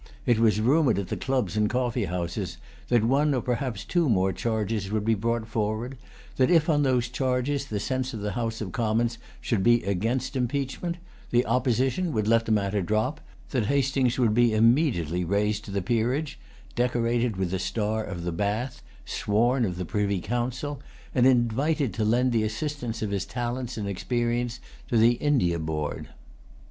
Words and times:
It 0.25 0.39
was 0.39 0.59
rumored 0.59 0.97
at 0.97 1.09
the 1.09 1.15
clubs 1.15 1.55
and 1.55 1.69
coffee 1.69 2.05
houses 2.05 2.57
that 2.87 3.03
one 3.03 3.35
or 3.35 3.41
perhaps 3.43 3.85
two 3.85 4.09
more 4.09 4.33
charges 4.33 4.89
would 4.89 5.05
be 5.05 5.13
brought 5.13 5.47
forward, 5.47 5.95
that 6.37 6.49
if, 6.49 6.71
on 6.71 6.81
those 6.81 7.07
charges, 7.07 7.65
the 7.65 7.79
sense 7.79 8.11
of 8.11 8.21
the 8.21 8.31
House 8.31 8.61
of 8.61 8.71
Commons 8.71 9.19
should 9.41 9.59
be[Pg 9.61 9.81
216] 9.81 9.91
against 9.91 10.35
impeachment, 10.35 10.97
the 11.29 11.45
Opposition 11.45 12.11
would 12.13 12.27
let 12.27 12.47
the 12.47 12.51
matter 12.51 12.81
drop, 12.81 13.21
that 13.51 13.67
Hastings 13.67 14.17
would 14.17 14.33
be 14.33 14.55
immediately 14.55 15.23
raised 15.23 15.65
to 15.65 15.71
the 15.71 15.83
peerage, 15.83 16.39
decorated 16.73 17.37
with 17.37 17.51
the 17.51 17.59
star 17.59 18.03
of 18.03 18.23
the 18.23 18.31
Bath, 18.31 18.81
sworn 19.05 19.65
of 19.65 19.75
the 19.77 19.85
Privy 19.85 20.19
Council, 20.19 20.81
and 21.13 21.27
invited 21.27 21.93
to 21.93 22.03
lend 22.03 22.31
the 22.31 22.41
assistance 22.41 23.03
of 23.03 23.11
his 23.11 23.27
talents 23.27 23.77
and 23.77 23.87
experience 23.87 24.59
to 24.87 24.97
the 24.97 25.11
India 25.11 25.59
board. 25.59 26.07